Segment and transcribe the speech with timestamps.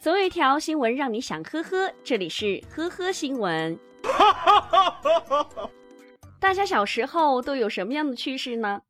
[0.00, 3.78] 总有一条新闻让你想呵呵，这里是呵呵新闻。
[6.40, 8.80] 大家小时候都有什么样的趣事呢？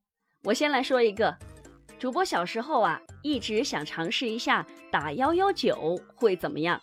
[0.44, 1.36] 我先来说一个，
[1.98, 6.80] 主播小时候啊，一直想尝试一下打幺幺九会怎么样，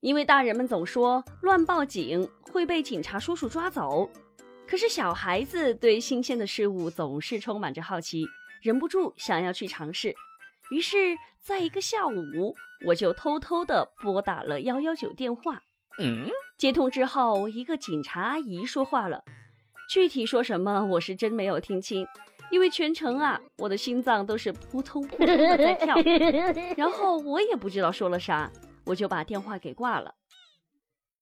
[0.00, 4.08] 因为大人们总说乱报警会被警察叔叔抓走，
[4.66, 8.24] 可是小孩子对新鲜的事物总是充满着好奇，
[8.62, 10.14] 忍不住想要去尝试。
[10.70, 10.96] 于是，
[11.42, 12.54] 在一个下午，
[12.86, 15.60] 我就偷偷的拨打了幺幺九电话。
[15.98, 19.24] 嗯，接通之后，一个警察阿姨说话了，
[19.90, 22.06] 具体说什么我是真没有听清，
[22.52, 25.96] 因为全程啊，我的心脏都是扑通扑通的在跳。
[26.78, 28.48] 然后我也不知道说了啥，
[28.86, 30.14] 我就把电话给挂了。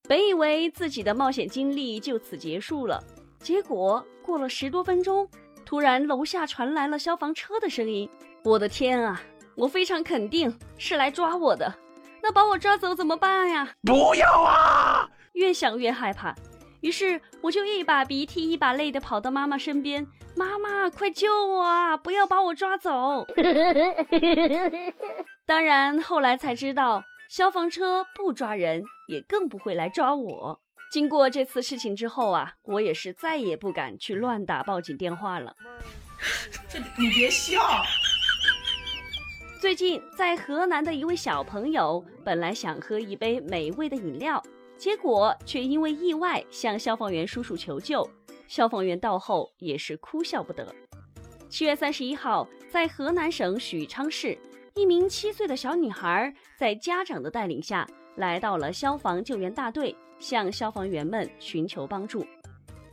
[0.07, 3.03] 本以为自己的冒险经历就此结束了，
[3.39, 5.27] 结果过了十多分钟，
[5.65, 8.07] 突然楼下传来了消防车的声音。
[8.45, 9.23] 我的天啊！
[9.61, 11.75] 我非常肯定是来抓我的，
[12.23, 13.69] 那把我抓走怎么办呀？
[13.83, 15.07] 不要啊！
[15.35, 16.35] 越想越害怕，
[16.81, 21.95] 于是我就一把鼻涕一把泪的跑到妈妈身边：“妈妈，快救我啊！
[21.95, 23.27] 不要把我抓走！
[25.45, 30.59] ”当然，后来才知道，消防车不抓人，也更不会来抓我。
[30.91, 35.55] 经过这次事情之后啊，我也是再也不敢去乱打报警电话了。
[36.67, 37.61] 这你别笑。
[39.61, 44.43] 最近，在河南的一位小朋友本来想喝一杯美味的饮料，
[44.79, 48.09] 结果却因为意外向消防员叔叔求救。
[48.49, 50.75] 消防员到后也是哭笑不得。
[51.51, 54.37] 七月三十一号，在河南省许昌市，
[54.77, 57.87] 一名七岁的小女孩在家长的带领下
[58.17, 62.25] 来到了消防救援大队，向消防员们寻求帮助。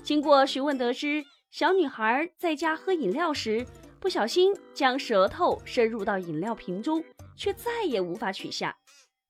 [0.03, 3.65] 经过询问得知，小女孩在家喝饮料时。
[3.99, 7.03] 不小心将舌头伸入到饮料瓶中，
[7.35, 8.75] 却再也无法取下。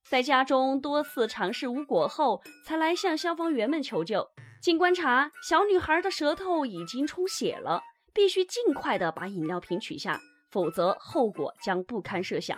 [0.09, 4.27] 在家中多次尝试无果后，才来向消防员们求救。
[4.61, 7.81] 经观察，小女孩的舌头已经充血了，
[8.13, 10.19] 必须尽快的把饮料瓶取下，
[10.49, 12.57] 否则后果将不堪设想。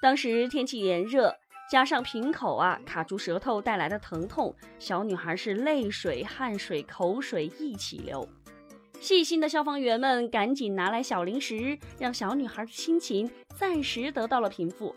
[0.00, 1.34] 当时天气炎热，
[1.70, 8.28] 加上瓶口啊卡住舌头带来的疼痛，小女孩是泪水、汗水、口水一起流。
[9.00, 14.94] 细心的消防员们赶紧拿来小零食，让小女孩的心情暂时得到了平复。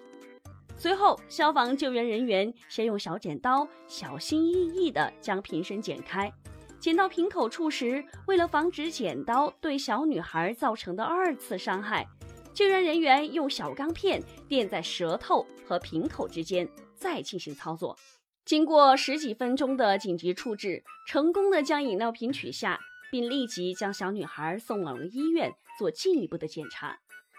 [0.75, 6.31] 随后，消防救援人员先用小剪刀小心翼翼地将瓶身剪开。
[6.79, 12.07] 剪到瓶口处时，为了防止剪刀对小女孩造成的二次伤害，
[12.55, 17.95] 救援人员用小钢片垫在舌头和瓶口之间，再进行操作。
[18.43, 22.79] 经过十几分钟的紧急处置，成功的将饮料瓶取下。
[23.11, 26.97] 并立即将小女孩送往了医院做进一步的检查。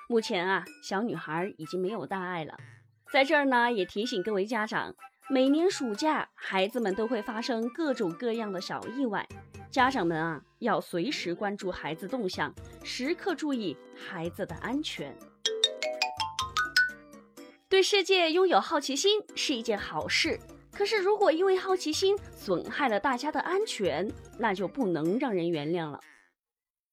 [0.09, 2.57] 目前啊，小女孩已经没有大碍了。
[3.11, 4.95] 在这儿呢，也提醒各位家长，
[5.31, 9.27] 每年暑假孩子们都会发生各种各样的小意外，
[9.71, 15.17] 家长们啊要随时关注孩子动向，时刻注意孩子的安全。
[17.69, 20.39] 对世界拥有好奇心是一件好事。
[20.73, 26.01] 可是，如果因为好奇心损害了大家的安全，那就不能让人原谅了。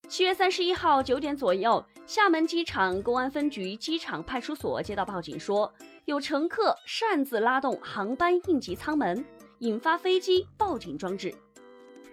[0.07, 5.73] 七月三十一号九点左右，厦门机场公安分局机场派出所接到报警，说
[6.05, 9.23] 有乘客擅自拉动航班应急舱门，
[9.59, 11.33] 引发飞机报警装置。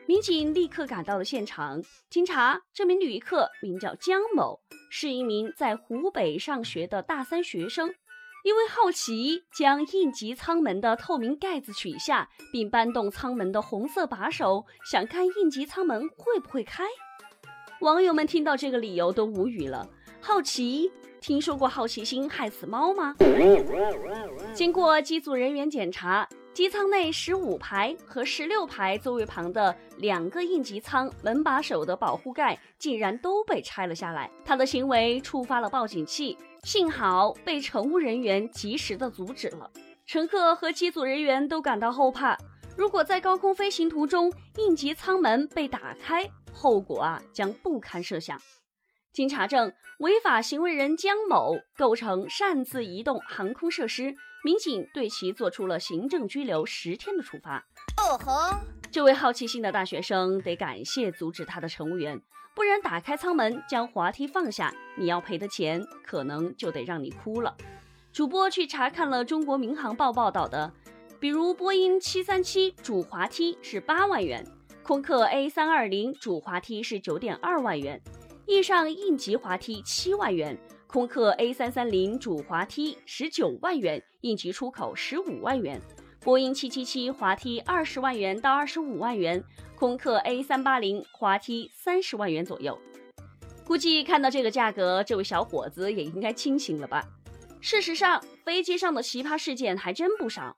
[0.07, 7.93] 民警立刻赶到了现场，经查，这名旅客名叫江某，是一名在湖北上学的大三学生。
[8.47, 16.85] 因为好奇，将应急舱门的透明盖子取下，并搬动舱门的红色把手，想看应急舱门会不会开。
[17.81, 19.85] 网友们听到这个理由都无语了。
[20.21, 23.17] 好奇，听说过好奇心害死猫吗？
[24.55, 26.29] 经过机组人员检查。
[26.57, 39.71] 机舱内十五排和十六排座位旁的两个应急舱门把手的保护盖竟然都被拆了下来，他的行为触发了报警器，幸好被乘务人员及时的阻止了。
[40.07, 42.35] 乘客和机组人员都感到后怕，
[42.75, 48.41] 如果在高空飞行途中应急舱门被打开，后果啊将不堪设想。
[49.17, 54.15] 经查证，违法行为人江某构成擅自移动航空设施，
[54.45, 57.67] 民警对其作出了行政拘留十天的处罚。
[57.97, 58.59] 哦吼，
[58.91, 62.21] 这位好奇心的大学生得感谢阻止他的乘务员，
[62.55, 67.57] 不然打开舱门将滑梯放下，你要赔的钱可能就得让你哭了。
[68.13, 70.71] 主播去查看了中国民航报报道的，
[71.19, 74.47] 比如波音七三七主滑梯是八万元，
[74.83, 77.99] 空客 A 三二零主滑梯是九点二万元。
[78.49, 80.57] 翼上应急滑梯七万元，
[80.87, 85.81] 空客 A 三三零主滑梯十九万元，应急出口十五万元，
[86.21, 89.43] 波音七七七滑梯二十万元到二十五万元，
[89.75, 92.79] 空客 A 三八零滑梯三十万元左右。
[93.65, 97.05] 估计看到这个价格，这位小伙子也应该清醒了吧？
[97.61, 100.57] 事实上，飞机上的奇葩事件还真不少。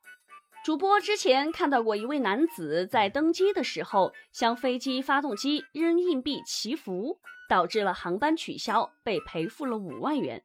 [0.62, 7.19] 主播之前看到过一位男子在登机的时候向飞机发动机扔硬币祈福，
[7.49, 10.43] 导致了航班取消，被赔付了五万元。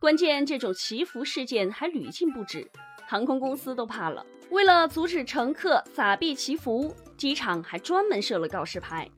[0.00, 2.70] 关键这种祈福事件还屡禁不止，
[3.06, 4.26] 航空公司都怕了。
[4.50, 9.08] 为了阻止乘客撒币祈福，机场还专门设了告示牌。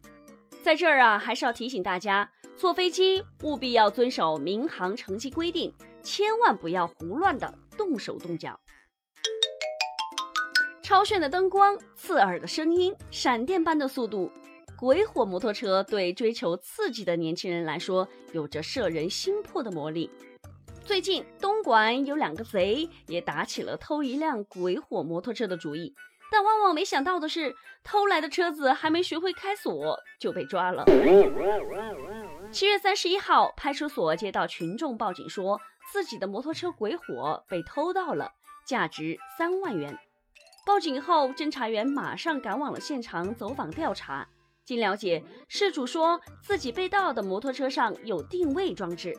[0.62, 8.60] 在这儿啊，还是要提醒大家，坐飞机务必要遵守民航乘机规定，千万不要胡乱的动手动脚。
[10.82, 14.30] 超炫的灯光、刺耳的声音、闪电般的速度，
[14.82, 20.10] 鬼火摩托车对追求刺激的年轻人来说有着摄人心魄的魔力。
[20.84, 25.94] 最近，东莞有两个贼也打起了偷一辆鬼火摩托车的主意，
[26.32, 30.84] 但万万没想到的是，偷来的车子还没学会开锁就被抓了。
[32.50, 35.60] 七月三十一号，派出所接到群众报警，说
[35.92, 38.32] 自己的摩托车鬼火被偷到了，
[38.66, 39.96] 价值三万元。
[40.66, 44.26] 报警后，侦查员马上赶往了现场走访调查。
[44.64, 49.12] 经了解，事主说自己被盗的摩托车上有定位装置。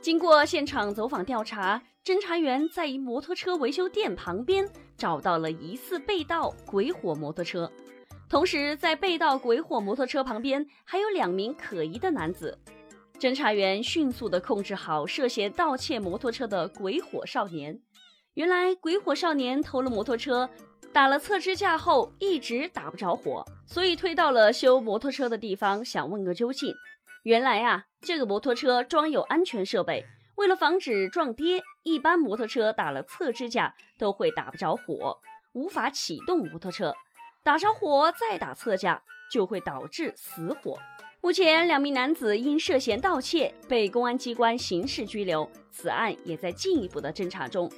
[0.00, 7.70] 经过现场走访调查，侦查员在一摩托车维修店旁边找到了疑似被盗鬼火摩托车，
[8.28, 12.58] 同时在被盗鬼火摩托车旁边还有两名可疑的男子。
[13.18, 17.80] 侦查员迅速地控制好涉嫌盗窃摩托车的鬼火少年。
[18.34, 20.50] 原来，鬼火少年偷了摩托车。
[20.94, 26.72] 打了侧支架后一直打不着火，所以推到了修摩托车的地方，想问个究竟。
[27.24, 30.06] 原来啊，这个摩托车装有安全设备，
[30.36, 35.18] 为了防止撞跌，一般摩托车打了侧支架都会打不着火，
[35.52, 36.94] 无法启动摩托车。
[37.42, 39.02] 打着火再打侧架
[39.32, 40.78] 就会导致死火。
[41.20, 47.68] 目前两名男子因涉嫌盗窃被公安机关刑事拘留，此案也在进一步的侦查中。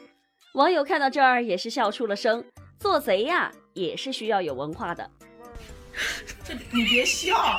[0.53, 2.45] 网友看到这儿也是笑出了声。
[2.79, 5.11] 做贼呀，也是需要有文化的。
[6.45, 7.59] 这你别笑。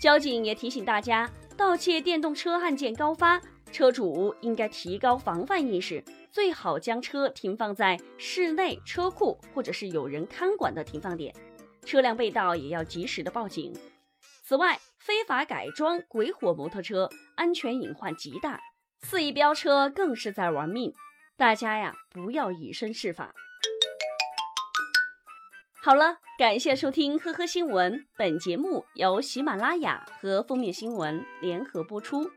[0.00, 3.40] 交警也提醒大家，盗窃电动车案件高发，
[3.72, 11.34] 车主应该提高防范意识，最好将车停放在室内车库或者是有人看管的停放点。
[11.86, 13.72] 车辆被盗也要及时的报警。
[14.42, 18.60] 此外，非法改装鬼火摩托车，安全隐患极大，
[19.00, 20.92] 肆意飙车更是在玩命。
[21.36, 23.34] 大家呀，不要以身试法。
[25.82, 32.30] 好了，感谢收听《呵呵新闻》，本节目由喜马拉雅和封面新闻联合播出。